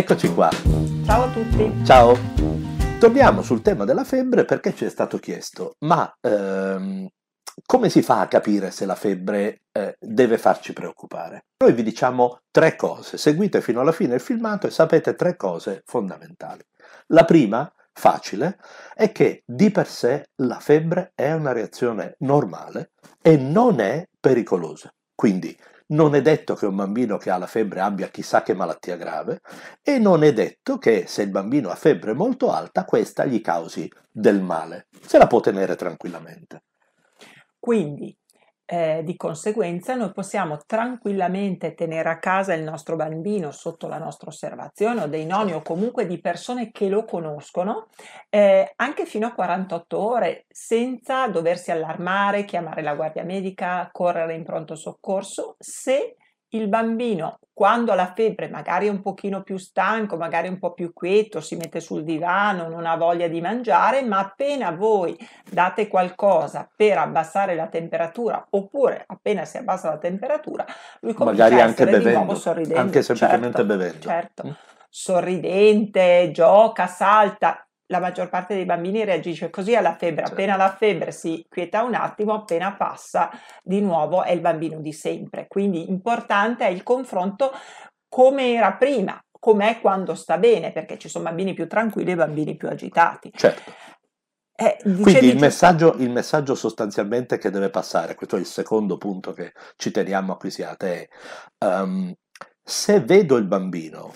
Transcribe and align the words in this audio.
Eccoci 0.00 0.32
qua. 0.32 0.48
Ciao 1.04 1.24
a 1.24 1.30
tutti. 1.30 1.84
Ciao. 1.84 2.16
Torniamo 2.98 3.42
sul 3.42 3.60
tema 3.60 3.84
della 3.84 4.04
febbre 4.04 4.46
perché 4.46 4.74
ci 4.74 4.86
è 4.86 4.88
stato 4.88 5.18
chiesto, 5.18 5.74
ma 5.80 6.10
ehm, 6.22 7.06
come 7.66 7.90
si 7.90 8.00
fa 8.00 8.20
a 8.20 8.26
capire 8.26 8.70
se 8.70 8.86
la 8.86 8.94
febbre 8.94 9.64
eh, 9.70 9.98
deve 10.00 10.38
farci 10.38 10.72
preoccupare? 10.72 11.48
Noi 11.58 11.74
vi 11.74 11.82
diciamo 11.82 12.40
tre 12.50 12.76
cose, 12.76 13.18
seguite 13.18 13.60
fino 13.60 13.82
alla 13.82 13.92
fine 13.92 14.14
il 14.14 14.22
filmato 14.22 14.66
e 14.66 14.70
sapete 14.70 15.14
tre 15.14 15.36
cose 15.36 15.82
fondamentali. 15.84 16.62
La 17.08 17.26
prima, 17.26 17.70
facile, 17.92 18.56
è 18.94 19.12
che 19.12 19.42
di 19.44 19.70
per 19.70 19.86
sé 19.86 20.30
la 20.36 20.60
febbre 20.60 21.12
è 21.14 21.30
una 21.32 21.52
reazione 21.52 22.14
normale 22.20 22.92
e 23.20 23.36
non 23.36 23.80
è 23.80 24.08
pericolosa. 24.18 24.90
Quindi 25.14 25.54
non 25.90 26.14
è 26.14 26.22
detto 26.22 26.54
che 26.54 26.66
un 26.66 26.76
bambino 26.76 27.16
che 27.16 27.30
ha 27.30 27.38
la 27.38 27.46
febbre 27.46 27.80
abbia 27.80 28.08
chissà 28.08 28.42
che 28.42 28.54
malattia 28.54 28.96
grave 28.96 29.40
e 29.82 29.98
non 29.98 30.22
è 30.22 30.32
detto 30.32 30.78
che 30.78 31.06
se 31.06 31.22
il 31.22 31.30
bambino 31.30 31.70
ha 31.70 31.74
febbre 31.74 32.12
molto 32.12 32.50
alta 32.50 32.84
questa 32.84 33.24
gli 33.24 33.40
causi 33.40 33.90
del 34.10 34.40
male. 34.40 34.86
Se 35.04 35.18
la 35.18 35.26
può 35.26 35.40
tenere 35.40 35.76
tranquillamente. 35.76 36.62
Quindi 37.58 38.16
eh, 38.72 39.02
di 39.02 39.16
conseguenza 39.16 39.96
noi 39.96 40.12
possiamo 40.12 40.56
tranquillamente 40.64 41.74
tenere 41.74 42.08
a 42.08 42.20
casa 42.20 42.54
il 42.54 42.62
nostro 42.62 42.94
bambino 42.94 43.50
sotto 43.50 43.88
la 43.88 43.98
nostra 43.98 44.28
osservazione 44.28 45.02
o 45.02 45.06
dei 45.08 45.26
nonni 45.26 45.52
o 45.54 45.60
comunque 45.60 46.06
di 46.06 46.20
persone 46.20 46.70
che 46.70 46.88
lo 46.88 47.04
conoscono 47.04 47.88
eh, 48.28 48.72
anche 48.76 49.06
fino 49.06 49.26
a 49.26 49.32
48 49.32 49.98
ore 49.98 50.44
senza 50.48 51.26
doversi 51.26 51.72
allarmare, 51.72 52.44
chiamare 52.44 52.82
la 52.82 52.94
guardia 52.94 53.24
medica, 53.24 53.88
correre 53.90 54.34
in 54.34 54.44
pronto 54.44 54.76
soccorso 54.76 55.56
se 55.58 56.14
il 56.50 56.68
bambino 56.68 57.38
quando 57.52 57.92
ha 57.92 57.94
la 57.94 58.12
febbre 58.14 58.48
magari 58.48 58.86
è 58.86 58.90
un 58.90 59.02
pochino 59.02 59.42
più 59.42 59.58
stanco, 59.58 60.16
magari 60.16 60.48
un 60.48 60.58
po' 60.58 60.72
più 60.72 60.94
quieto, 60.94 61.42
si 61.42 61.56
mette 61.56 61.80
sul 61.80 62.04
divano, 62.04 62.68
non 62.68 62.86
ha 62.86 62.96
voglia 62.96 63.28
di 63.28 63.40
mangiare, 63.42 64.02
ma 64.02 64.18
appena 64.18 64.70
voi 64.70 65.14
date 65.50 65.86
qualcosa 65.86 66.66
per 66.74 66.96
abbassare 66.96 67.54
la 67.54 67.66
temperatura 67.66 68.46
oppure 68.48 69.04
appena 69.06 69.44
si 69.44 69.58
abbassa 69.58 69.90
la 69.90 69.98
temperatura, 69.98 70.64
lui 71.00 71.12
comincia 71.12 71.42
magari 71.42 71.60
a 71.60 71.66
essere 71.66 71.90
bevendo, 71.90 72.08
di 72.08 72.14
nuovo 72.14 72.34
sorridente. 72.34 72.80
Anche 72.80 73.02
semplicemente 73.02 73.58
certo, 73.58 73.64
bevendo. 73.66 73.98
Certo. 74.00 74.46
Mm. 74.46 74.50
Sorridente, 74.88 76.30
gioca, 76.32 76.86
salta, 76.86 77.68
la 77.90 77.98
maggior 77.98 78.28
parte 78.28 78.54
dei 78.54 78.64
bambini 78.64 79.04
reagisce 79.04 79.50
così 79.50 79.74
alla 79.74 79.96
febbre, 79.96 80.24
certo. 80.24 80.32
appena 80.32 80.56
la 80.56 80.74
febbre 80.74 81.12
si 81.12 81.44
quieta 81.48 81.82
un 81.82 81.94
attimo, 81.94 82.32
appena 82.34 82.72
passa 82.74 83.30
di 83.62 83.80
nuovo 83.80 84.22
è 84.22 84.30
il 84.30 84.40
bambino 84.40 84.80
di 84.80 84.92
sempre. 84.92 85.46
Quindi 85.48 85.90
importante 85.90 86.64
è 86.64 86.70
il 86.70 86.82
confronto 86.82 87.52
come 88.08 88.54
era 88.54 88.72
prima, 88.72 89.22
com'è 89.30 89.80
quando 89.80 90.14
sta 90.14 90.38
bene, 90.38 90.72
perché 90.72 90.98
ci 90.98 91.08
sono 91.08 91.24
bambini 91.24 91.52
più 91.52 91.66
tranquilli 91.66 92.12
e 92.12 92.16
bambini 92.16 92.56
più 92.56 92.68
agitati. 92.68 93.32
Certo. 93.34 93.72
Eh, 94.54 94.76
Quindi 94.82 95.28
il 95.28 95.38
messaggio, 95.38 95.94
il 95.98 96.10
messaggio, 96.10 96.54
sostanzialmente 96.54 97.38
che 97.38 97.50
deve 97.50 97.70
passare, 97.70 98.14
questo 98.14 98.36
è 98.36 98.38
il 98.40 98.46
secondo 98.46 98.98
punto 98.98 99.32
che 99.32 99.52
ci 99.76 99.90
teniamo 99.90 100.32
acquisiate, 100.32 101.08
è 101.58 101.64
um, 101.64 102.12
se 102.62 103.00
vedo 103.00 103.36
il 103.36 103.46
bambino, 103.46 104.12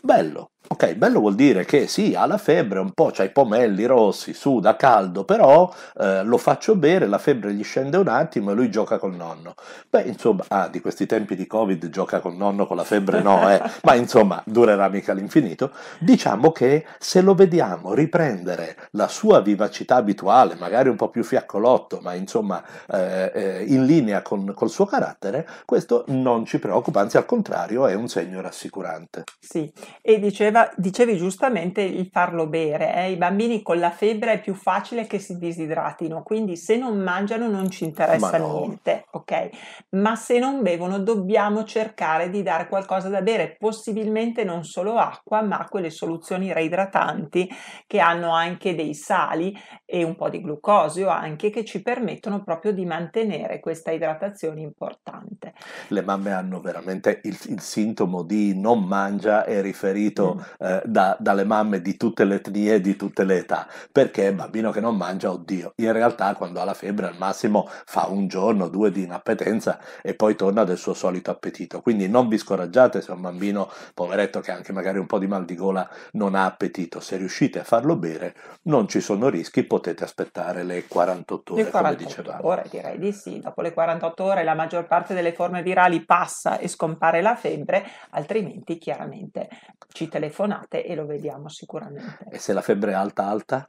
bello, 0.00 0.50
Ok, 0.68 0.94
bello 0.94 1.20
vuol 1.20 1.36
dire 1.36 1.64
che 1.64 1.86
sì, 1.86 2.16
ha 2.16 2.26
la 2.26 2.38
febbre, 2.38 2.80
un 2.80 2.90
po', 2.90 3.10
c'ha 3.12 3.22
i 3.22 3.30
pomelli 3.30 3.84
rossi, 3.84 4.34
suda 4.34 4.74
caldo, 4.74 5.24
però 5.24 5.72
eh, 6.00 6.24
lo 6.24 6.38
faccio 6.38 6.74
bere, 6.74 7.06
la 7.06 7.18
febbre 7.18 7.54
gli 7.54 7.62
scende 7.62 7.96
un 7.98 8.08
attimo 8.08 8.50
e 8.50 8.54
lui 8.54 8.68
gioca 8.68 8.98
col 8.98 9.14
nonno. 9.14 9.54
Beh, 9.88 10.02
insomma, 10.02 10.44
ah, 10.48 10.66
di 10.66 10.80
questi 10.80 11.06
tempi 11.06 11.36
di 11.36 11.46
Covid 11.46 11.88
gioca 11.88 12.18
col 12.18 12.34
nonno 12.34 12.66
con 12.66 12.76
la 12.76 12.82
febbre 12.82 13.22
no, 13.22 13.48
eh, 13.48 13.62
ma 13.84 13.94
insomma, 13.94 14.42
durerà 14.44 14.88
mica 14.88 15.12
all'infinito. 15.12 15.70
Diciamo 16.00 16.50
che 16.50 16.84
se 16.98 17.20
lo 17.20 17.34
vediamo 17.34 17.94
riprendere 17.94 18.76
la 18.92 19.06
sua 19.06 19.40
vivacità 19.40 19.94
abituale, 19.94 20.56
magari 20.56 20.88
un 20.88 20.96
po' 20.96 21.10
più 21.10 21.22
fiaccolotto, 21.22 22.00
ma 22.02 22.14
insomma 22.14 22.60
eh, 22.90 23.30
eh, 23.32 23.64
in 23.68 23.86
linea 23.86 24.20
con 24.20 24.52
col 24.52 24.70
suo 24.70 24.84
carattere, 24.84 25.46
questo 25.64 26.04
non 26.08 26.44
ci 26.44 26.58
preoccupa, 26.58 27.00
anzi 27.00 27.18
al 27.18 27.24
contrario 27.24 27.86
è 27.86 27.94
un 27.94 28.08
segno 28.08 28.40
rassicurante. 28.40 29.22
Sì, 29.38 29.72
e 30.00 30.18
diceva 30.18 30.70
dicevi 30.76 31.16
giustamente 31.16 31.82
il 31.82 32.08
farlo 32.10 32.46
bere, 32.46 32.94
eh? 32.94 33.10
i 33.10 33.16
bambini 33.16 33.62
con 33.62 33.78
la 33.78 33.90
febbre 33.90 34.34
è 34.34 34.40
più 34.40 34.54
facile 34.54 35.06
che 35.06 35.18
si 35.18 35.38
disidratino, 35.38 36.22
quindi 36.22 36.56
se 36.56 36.76
non 36.76 36.98
mangiano 36.98 37.48
non 37.48 37.70
ci 37.70 37.84
interessa 37.84 38.38
no. 38.38 38.58
niente, 38.58 39.06
ok? 39.10 39.48
Ma 39.90 40.16
se 40.16 40.38
non 40.38 40.62
bevono 40.62 40.98
dobbiamo 40.98 41.64
cercare 41.64 42.30
di 42.30 42.42
dare 42.42 42.68
qualcosa 42.68 43.08
da 43.08 43.22
bere, 43.22 43.56
possibilmente 43.58 44.44
non 44.44 44.64
solo 44.64 44.96
acqua, 44.96 45.42
ma 45.42 45.66
quelle 45.68 45.90
soluzioni 45.90 46.52
reidratanti 46.52 47.48
che 47.86 47.98
hanno 47.98 48.32
anche 48.32 48.74
dei 48.74 48.94
sali 48.94 49.56
e 49.84 50.02
un 50.02 50.16
po' 50.16 50.28
di 50.28 50.40
glucosio 50.40 51.08
anche 51.08 51.50
che 51.50 51.64
ci 51.64 51.82
permettono 51.82 52.42
proprio 52.42 52.72
di 52.72 52.84
mantenere 52.84 53.60
questa 53.60 53.90
idratazione 53.90 54.60
importante. 54.60 55.54
Le 55.88 56.02
mamme 56.02 56.32
hanno 56.32 56.60
veramente 56.60 57.20
il, 57.24 57.38
il 57.46 57.60
sintomo 57.60 58.22
di 58.22 58.58
non 58.58 58.84
mangia 58.84 59.44
è 59.58 59.62
riferito 59.62 60.34
mm. 60.34 60.66
eh, 60.66 60.82
da, 60.84 61.16
dalle 61.18 61.44
mamme 61.44 61.80
di 61.80 61.96
tutte 61.96 62.24
le 62.24 62.36
etnie 62.36 62.74
e 62.74 62.80
di 62.80 62.96
tutte 62.96 63.24
le 63.24 63.38
età, 63.38 63.66
perché 63.90 64.24
il 64.24 64.34
bambino 64.34 64.70
che 64.70 64.80
non 64.80 64.96
mangia, 64.96 65.30
oddio, 65.30 65.72
in 65.76 65.92
realtà 65.92 66.34
quando 66.34 66.60
ha 66.60 66.64
la 66.64 66.74
febbre 66.74 67.06
al 67.06 67.16
massimo 67.18 67.68
fa 67.84 68.06
un 68.08 68.28
giorno, 68.28 68.68
due 68.68 68.90
di 68.90 69.02
inappetenza 69.04 69.78
e 70.02 70.14
poi 70.14 70.34
torna 70.36 70.64
del 70.64 70.78
suo 70.78 70.94
solito 70.94 71.30
appetito. 71.30 71.80
Quindi 71.80 72.08
non 72.08 72.28
vi 72.28 72.38
scoraggiate 72.38 73.00
se 73.00 73.12
un 73.12 73.20
bambino 73.20 73.70
poveretto 73.94 74.40
che 74.40 74.50
anche 74.50 74.72
magari 74.72 74.98
un 74.98 75.06
po' 75.06 75.18
di 75.18 75.26
mal 75.26 75.44
di 75.44 75.54
gola 75.54 75.88
non 76.12 76.34
ha 76.34 76.44
appetito, 76.44 77.00
se 77.00 77.16
riuscite 77.16 77.60
a 77.60 77.64
farlo 77.64 77.96
bere 77.96 78.34
non 78.62 78.88
ci 78.88 79.00
sono 79.00 79.28
rischi, 79.28 79.62
potete 79.62 80.04
aspettare 80.04 80.62
le 80.62 80.86
48 80.86 81.52
ore, 81.52 81.62
le 81.62 81.70
48 81.70 81.96
come 81.96 81.96
dicevamo. 81.96 82.46
ore 82.46 82.66
direi 82.70 82.98
di 82.98 83.12
sì, 83.12 83.38
dopo 83.40 83.62
le 83.62 83.72
48 83.72 84.24
ore 84.24 84.44
la 84.44 84.54
maggior 84.54 84.86
parte 84.86 85.14
delle 85.14 85.32
forme 85.32 85.62
virali 85.62 86.04
passa 86.04 86.58
e 86.58 86.68
scompare 86.68 87.20
la 87.22 87.36
febbre, 87.36 87.84
altrimenti 88.10 88.78
chiaramente 88.78 89.45
ci 89.92 90.08
telefonate 90.08 90.84
e 90.84 90.94
lo 90.94 91.06
vediamo 91.06 91.48
sicuramente. 91.48 92.26
E 92.30 92.38
se 92.38 92.52
la 92.52 92.60
febbre 92.60 92.92
è 92.92 92.94
alta 92.94 93.26
alta? 93.26 93.68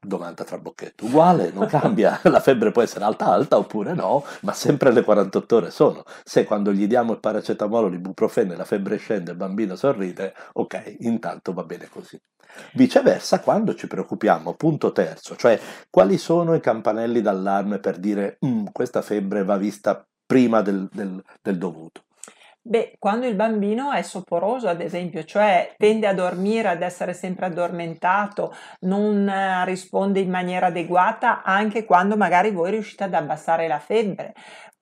Domanda 0.00 0.44
tra 0.44 0.58
bocchetto. 0.58 1.06
Uguale, 1.06 1.50
non 1.50 1.66
cambia. 1.66 2.20
La 2.30 2.38
febbre 2.38 2.70
può 2.70 2.82
essere 2.82 3.04
alta 3.04 3.26
alta 3.26 3.58
oppure 3.58 3.94
no, 3.94 4.24
ma 4.42 4.52
sempre 4.52 4.92
le 4.92 5.02
48 5.02 5.56
ore 5.56 5.70
sono. 5.72 6.04
Se 6.22 6.44
quando 6.44 6.72
gli 6.72 6.86
diamo 6.86 7.12
il 7.12 7.18
paracetamolo, 7.18 7.88
l'ibuprofene, 7.88 8.54
la 8.54 8.64
febbre 8.64 8.96
scende, 8.96 9.32
il 9.32 9.36
bambino 9.36 9.74
sorride, 9.74 10.34
ok, 10.52 10.98
intanto 11.00 11.52
va 11.52 11.64
bene 11.64 11.88
così. 11.88 12.20
Viceversa, 12.74 13.40
quando 13.40 13.74
ci 13.74 13.88
preoccupiamo, 13.88 14.54
punto 14.54 14.92
terzo, 14.92 15.34
cioè 15.34 15.58
quali 15.90 16.16
sono 16.16 16.54
i 16.54 16.60
campanelli 16.60 17.20
d'allarme 17.20 17.80
per 17.80 17.98
dire 17.98 18.38
mm, 18.44 18.66
questa 18.70 19.02
febbre 19.02 19.42
va 19.42 19.56
vista 19.56 20.06
prima 20.24 20.62
del, 20.62 20.88
del, 20.92 21.20
del 21.42 21.58
dovuto? 21.58 22.04
Beh, 22.70 22.96
quando 22.98 23.26
il 23.26 23.34
bambino 23.34 23.92
è 23.92 24.02
soporoso, 24.02 24.68
ad 24.68 24.82
esempio, 24.82 25.24
cioè 25.24 25.74
tende 25.78 26.06
a 26.06 26.12
dormire, 26.12 26.68
ad 26.68 26.82
essere 26.82 27.14
sempre 27.14 27.46
addormentato, 27.46 28.54
non 28.80 29.26
eh, 29.26 29.64
risponde 29.64 30.20
in 30.20 30.28
maniera 30.28 30.66
adeguata, 30.66 31.42
anche 31.44 31.86
quando 31.86 32.14
magari 32.18 32.50
voi 32.50 32.72
riuscite 32.72 33.04
ad 33.04 33.14
abbassare 33.14 33.68
la 33.68 33.78
febbre, 33.78 34.34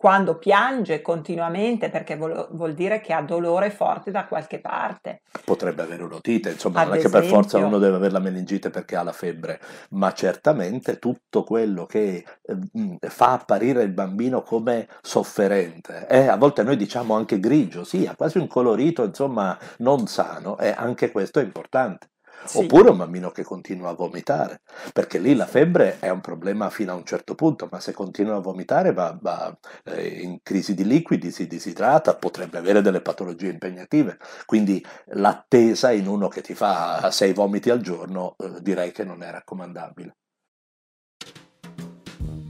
quando 0.07 0.37
piange 0.37 1.03
continuamente 1.03 1.91
perché 1.91 2.15
vuol, 2.15 2.47
vuol, 2.53 2.75
dire 2.75 3.01
che 3.01 3.13
ha 3.13 3.23
dolore 3.23 3.71
forte 3.71 4.13
da 4.13 4.27
qualche 4.27 4.61
parte. 4.61 5.23
Potrebbe 5.45 5.83
avere 5.83 6.05
un'otite, 6.05 6.51
insomma, 6.51 6.83
Ad 6.83 6.87
non 6.87 6.95
è 6.95 6.99
esempio, 6.99 7.19
che 7.19 7.27
per 7.27 7.35
forza 7.35 7.59
uno 7.59 7.79
deve 7.79 7.97
avere 7.97 8.13
la 8.13 8.21
meningite 8.21 8.71
perché 8.71 8.95
ha 8.95 9.03
la 9.03 9.11
febbre, 9.11 9.59
ma 9.91 10.13
certamente 10.13 11.01
tutto 11.01 11.43
quello 11.43 11.87
che 11.87 12.25
eh, 12.41 12.99
fa 13.09 13.33
apparire 13.33 13.83
il 13.83 13.91
bambino 13.91 14.43
come 14.43 14.87
sofferente, 15.03 16.07
eh, 16.09 16.29
a 16.29 16.37
volte 16.37 16.63
noi 16.63 16.77
diciamo 16.77 17.17
anche 17.17 17.41
grigio, 17.41 17.83
sì, 17.83 18.07
ha 18.07 18.15
quasi 18.15 18.39
un 18.39 18.47
colorito, 18.47 19.03
insomma, 19.03 19.59
non 19.79 20.07
sano, 20.07 20.57
e 20.59 20.69
anche 20.69 21.11
questo 21.11 21.41
è 21.41 21.43
importante. 21.43 22.11
Sì. 22.47 22.59
Oppure 22.59 22.91
un 22.91 22.97
bambino 22.97 23.31
che 23.31 23.43
continua 23.43 23.91
a 23.91 23.95
vomitare, 23.95 24.61
perché 24.93 25.19
lì 25.19 25.35
la 25.35 25.47
febbre 25.47 25.99
è 25.99 26.09
un 26.09 26.21
problema 26.21 26.71
fino 26.71 26.93
a 26.93 26.95
un 26.95 27.05
certo 27.05 27.35
punto, 27.35 27.69
ma 27.71 27.81
se 27.81 27.93
continua 27.93 28.37
a 28.37 28.41
vomitare 28.41 28.93
va, 28.93 29.17
va 29.21 29.57
eh, 29.85 30.21
in 30.21 30.39
crisi 30.43 30.75
di 30.75 30.85
liquidi, 30.85 31.31
si 31.31 31.47
disidrata, 31.47 32.15
potrebbe 32.15 32.59
avere 32.59 32.83
delle 32.83 33.01
patologie 33.01 33.49
impegnative. 33.49 34.19
Quindi 34.45 34.85
l'attesa 35.07 35.93
in 35.93 36.07
uno 36.07 36.29
che 36.29 36.41
ti 36.41 36.55
fa 36.55 37.11
sei 37.11 37.33
vomiti 37.33 37.71
al 37.71 37.81
giorno 37.81 38.37
eh, 38.39 38.61
direi 38.61 38.93
che 38.93 39.05
non 39.05 39.23
è 39.23 39.31
raccomandabile. 39.31 40.17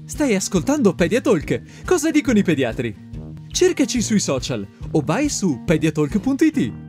Stai 0.07 0.35
ascoltando 0.37 0.95
Pediatalk. 0.95 1.85
Cosa 1.85 2.11
dicono 2.11 2.39
i 2.39 2.45
pediatri? 2.45 2.95
Cercaci 3.49 4.01
sui 4.01 4.21
social 4.21 4.67
o 4.93 5.03
vai 5.05 5.29
su 5.29 5.65
pediatalk.it. 5.65 6.86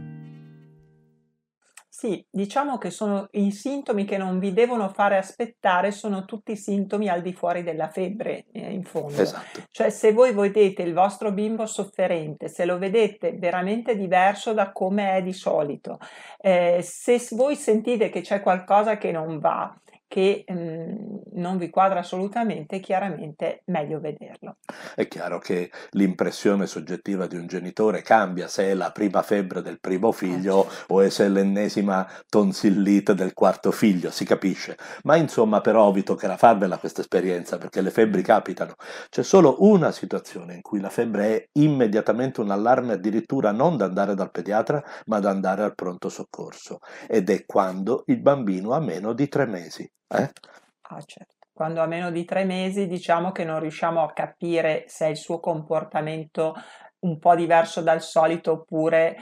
Sì, 1.98 2.24
diciamo 2.30 2.78
che 2.78 2.92
sono 2.92 3.28
i 3.32 3.50
sintomi 3.50 4.06
che 4.06 4.18
non 4.18 4.38
vi 4.38 4.54
devono 4.54 4.88
fare 4.90 5.18
aspettare, 5.18 5.90
sono 5.90 6.26
tutti 6.26 6.56
sintomi 6.56 7.10
al 7.10 7.24
di 7.24 7.34
fuori 7.34 7.64
della 7.64 7.90
febbre, 7.90 8.46
eh, 8.52 8.72
in 8.72 8.84
fondo. 8.84 9.20
Esatto. 9.20 9.64
Cioè, 9.72 9.90
se 9.90 10.14
voi 10.14 10.32
vedete 10.32 10.84
il 10.84 10.94
vostro 10.94 11.32
bimbo 11.32 11.66
sofferente, 11.66 12.50
se 12.50 12.66
lo 12.66 12.78
vedete 12.78 13.32
veramente 13.32 13.98
diverso 13.98 14.54
da 14.54 14.72
come 14.72 15.14
è 15.14 15.24
di 15.24 15.34
solito, 15.34 15.98
eh, 16.38 16.82
se 16.84 17.20
voi 17.32 17.56
sentite 17.56 18.10
che 18.10 18.22
c'è 18.22 18.42
qualcosa 18.42 19.00
che 19.00 19.12
non 19.12 19.40
va, 19.40 19.76
che 20.08 20.46
mh, 20.48 21.40
non 21.40 21.58
vi 21.58 21.70
quadra 21.70 22.00
assolutamente, 22.00 22.80
chiaramente 22.80 23.62
meglio 23.66 24.00
vederlo. 24.00 24.58
È 24.96 25.08
chiaro 25.08 25.40
che 25.40 25.70
l'impressione 25.92 26.66
soggettiva 26.66 27.28
di 27.28 27.36
un 27.36 27.48
genitore 27.48 28.02
cambia 28.02 28.48
se 28.48 28.72
è 28.72 28.74
la 28.74 28.92
prima 28.92 29.22
febbre 29.22 29.62
del 29.62 29.80
primo 29.80 30.12
figlio 30.12 30.66
eh, 30.66 30.70
certo. 30.70 30.94
o 30.94 31.10
se 31.10 31.26
è 31.26 31.30
l'ennesima 31.30 32.08
tonsillite 32.30 33.14
del 33.14 33.34
quarto 33.34 33.72
figlio, 33.72 34.10
si 34.12 34.26
capisce. 34.26 34.78
Ma 35.04 35.16
insomma, 35.16 35.62
però 35.62 35.92
vi 35.92 36.04
toccherà 36.04 36.38
farvela 36.38 36.78
questa 36.78 37.02
esperienza 37.02 37.58
perché 37.58 37.82
le 37.82 37.92
febbri 37.92 38.22
capitano. 38.22 38.76
C'è 39.10 39.24
solo 39.24 39.58
una 39.60 39.92
situazione 39.92 40.56
in 40.56 40.62
cui 40.62 40.80
la 40.80 40.90
febbre 40.90 41.26
è 41.28 41.50
immediatamente 41.60 42.42
un 42.42 42.52
allarme 42.52 42.94
addirittura 42.94 43.52
non 43.52 43.78
da 43.78 43.86
andare 43.86 44.16
dal 44.16 44.32
pediatra, 44.32 44.84
ma 45.06 45.20
da 45.20 45.30
andare 45.30 45.64
al 45.64 45.76
pronto 45.76 46.10
soccorso 46.10 46.80
ed 47.08 47.30
è 47.30 47.46
quando 47.46 48.04
il 48.08 48.22
bambino 48.22 48.72
ha 48.72 48.80
meno 48.80 49.14
di 49.14 49.28
tre 49.28 49.46
mesi. 49.46 49.90
Eh? 50.10 50.30
Ah, 50.90 51.02
certo. 51.06 51.36
Quando 51.52 51.82
ha 51.82 51.88
meno 51.88 52.12
di 52.12 52.24
tre 52.24 52.46
mesi 52.46 52.88
diciamo 52.88 53.32
che 53.32 53.44
non 53.44 53.60
riusciamo 53.60 54.04
a 54.04 54.14
capire 54.14 54.86
se 54.88 55.08
è 55.08 55.10
il 55.10 55.18
suo 55.18 55.40
comportamento 55.40 56.54
un 57.00 57.18
po' 57.20 57.36
diverso 57.36 57.82
dal 57.82 58.02
solito 58.02 58.52
oppure 58.54 59.18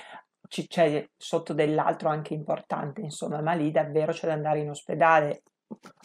c'è 0.47 1.09
sotto 1.17 1.53
dell'altro 1.53 2.09
anche 2.09 2.33
importante, 2.33 3.01
insomma, 3.01 3.41
ma 3.41 3.53
lì 3.53 3.71
davvero 3.71 4.11
c'è 4.11 4.27
da 4.27 4.33
andare 4.33 4.59
in 4.59 4.69
ospedale 4.69 5.41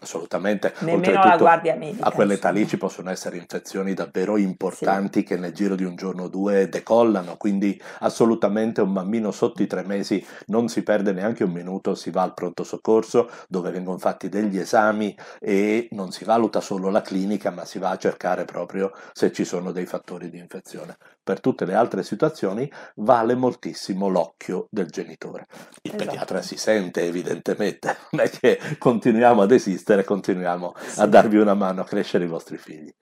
Assolutamente. 0.03 0.73
Nemmeno 0.81 1.23
la 1.23 1.37
guardia 1.37 1.75
medica. 1.75 2.07
A 2.07 2.11
quell'età 2.11 2.49
lì 2.51 2.67
ci 2.67 2.79
possono 2.79 3.11
essere 3.11 3.37
infezioni 3.37 3.93
davvero 3.93 4.39
importanti 4.39 5.21
sì. 5.21 5.27
che 5.27 5.37
nel 5.37 5.53
giro 5.53 5.75
di 5.75 5.85
un 5.85 5.95
giorno 5.95 6.25
o 6.25 6.29
due 6.29 6.69
decollano, 6.71 7.37
quindi 7.37 7.81
assolutamente 7.99 8.81
un 8.81 8.95
bambino 8.95 9.31
sotto 9.31 9.63
i 9.63 9.67
tre 9.67 9.83
mesi 9.85 10.25
non 10.47 10.69
si 10.69 10.83
perde 10.83 11.13
neanche 11.13 11.45
un 11.45 11.53
minuto, 11.53 11.95
si 11.95 12.11
va 12.11 12.23
al 12.23 12.33
pronto 12.33 12.65
soccorso 12.65 13.31
dove 13.47 13.71
vengono 13.71 13.99
fatti 13.99 14.31
degli 14.31 14.59
esami 14.59 15.15
e 15.39 15.89
non 15.91 16.13
si 16.13 16.25
valuta 16.25 16.61
solo 16.63 16.89
la 16.89 17.03
clinica, 17.03 17.51
ma 17.51 17.67
si 17.67 17.79
va 17.79 17.91
a 17.91 17.99
cercare 17.99 18.47
proprio 18.47 18.93
se 19.13 19.31
ci 19.33 19.45
sono 19.45 19.71
dei 19.71 19.85
fattori 19.85 20.31
di 20.31 20.39
infezione. 20.39 20.97
Per 21.31 21.39
tutte 21.39 21.65
le 21.65 21.75
altre 21.75 22.03
situazioni 22.03 22.69
vale 22.97 23.37
moltissimo 23.37 24.09
l'occhio 24.09 24.67
del 24.69 24.89
genitore. 24.89 25.47
Il 25.83 25.95
esatto. 25.95 26.05
pediatra 26.05 26.43
si 26.43 26.57
sente 26.57 27.07
evidentemente, 27.07 27.97
non 28.11 28.27
è 28.27 28.29
che 28.29 28.59
continuiamo 28.79 29.43
ad 29.43 29.53
esistere, 29.53 30.03
continuiamo 30.03 30.75
sì. 30.77 30.99
a 30.99 31.07
darvi 31.07 31.37
una 31.37 31.55
mano 31.55 31.83
a 31.83 31.85
crescere 31.85 32.25
i 32.25 32.27
vostri 32.27 32.59
figli. 32.59 32.93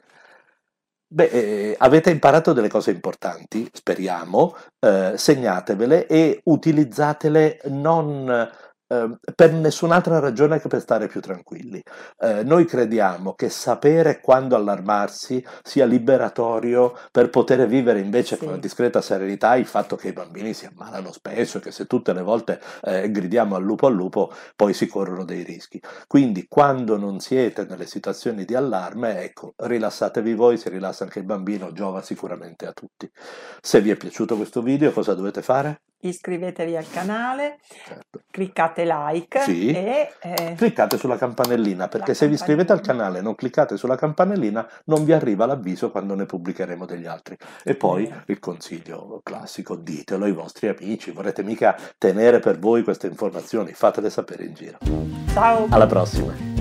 Beh, 1.11 1.25
eh, 1.25 1.75
avete 1.79 2.11
imparato 2.11 2.53
delle 2.53 2.69
cose 2.69 2.91
importanti, 2.91 3.67
speriamo, 3.73 4.55
eh, 4.79 5.15
segnatevele 5.17 6.07
e 6.07 6.43
utilizzatele 6.45 7.63
non 7.69 8.47
Ehm, 8.91 9.19
per 9.35 9.53
nessun'altra 9.53 10.19
ragione 10.19 10.61
che 10.61 10.69
per 10.69 10.81
stare 10.81 11.09
più 11.09 11.21
tranquilli. 11.21 11.83
Eh, 12.19 12.43
noi 12.43 12.65
crediamo 12.65 13.35
che 13.35 13.51
sapere 13.51 14.21
quando 14.21 14.57
allarmarsi 14.57 15.45
sia 15.63 15.85
liberatorio 15.85 16.97
per 17.11 17.29
poter 17.29 17.67
vivere 17.67 18.01
invece 18.01 18.35
sì. 18.35 18.41
con 18.41 18.49
una 18.49 18.59
discreta 18.59 19.03
serenità 19.03 19.57
il 19.57 19.67
fatto 19.67 19.97
che 19.97 20.09
i 20.09 20.13
bambini 20.13 20.55
si 20.55 20.65
ammalano 20.67 21.13
spesso 21.13 21.59
e 21.59 21.61
che 21.61 21.71
se 21.71 21.87
tutte 21.87 22.15
le 22.15 22.23
volte 22.23 22.61
eh, 22.83 23.11
gridiamo 23.11 23.57
al 23.57 23.63
lupo 23.63 23.87
al 23.87 23.95
lupo 23.95 24.33
poi 24.57 24.73
si 24.73 24.87
corrono 24.87 25.25
dei 25.25 25.43
rischi. 25.43 25.81
Quindi 26.07 26.47
quando 26.49 26.97
non 26.97 27.21
siete 27.21 27.67
nelle 27.69 27.87
situazioni 27.87 28.45
di 28.47 28.55
allarme, 28.55 29.23
ecco, 29.23 29.53
rilassatevi 29.57 30.35
voi, 30.35 30.57
si 30.57 30.69
rilassa 30.71 31.05
anche 31.05 31.19
il 31.19 31.25
bambino, 31.27 31.73
giova 31.73 32.01
sicuramente 32.03 32.67
a 32.67 32.73
tutti. 32.73 33.11
Se 33.61 33.81
vi 33.83 33.91
è 33.91 33.97
piaciuto 33.97 34.37
questo 34.37 34.63
video 34.63 34.93
cosa 34.93 35.15
dovete 35.15 35.43
fare? 35.43 35.81
Iscrivetevi 36.01 36.77
al 36.77 36.89
canale, 36.91 37.59
certo. 37.85 38.21
cliccate 38.31 38.85
like 38.85 39.41
sì. 39.41 39.71
e 39.71 40.13
eh, 40.21 40.55
cliccate 40.57 40.97
sulla 40.97 41.17
campanellina 41.17 41.89
perché 41.89 42.15
se 42.15 42.29
vi 42.29 42.35
iscrivete 42.35 42.73
al 42.73 42.81
canale 42.81 43.19
e 43.19 43.23
non 43.23 43.35
cliccate 43.35 43.77
sulla 43.77 43.97
campanellina 43.97 44.69
non 44.85 45.05
vi 45.05 45.13
arriva 45.13 45.47
l'avviso 45.47 45.91
quando 45.91 46.15
ne 46.15 46.27
pubblicheremo 46.27 46.87
degli 46.87 47.07
altri. 47.07 47.37
E 47.65 47.75
poi 47.75 48.07
eh. 48.07 48.23
il 48.27 48.39
consiglio 48.39 49.21
classico, 49.23 49.77
ditelo 49.77 50.25
ai 50.25 50.33
vostri 50.33 50.69
amici, 50.69 51.11
vorrete 51.11 51.43
mica 51.43 51.77
tenere 51.99 52.39
per 52.39 52.59
voi 52.59 52.83
queste 52.83 53.07
informazioni, 53.07 53.73
fatele 53.73 54.11
sapere 54.11 54.45
in 54.45 54.55
giro. 54.55 54.79
Ciao! 55.33 55.67
Alla 55.71 55.87
prossima! 55.87 56.58